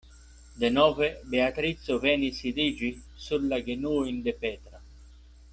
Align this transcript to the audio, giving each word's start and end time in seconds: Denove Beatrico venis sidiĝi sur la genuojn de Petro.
Denove 0.61 1.09
Beatrico 1.33 1.99
venis 2.07 2.41
sidiĝi 2.45 2.91
sur 3.27 3.47
la 3.53 3.63
genuojn 3.71 4.21
de 4.31 4.39
Petro. 4.43 4.87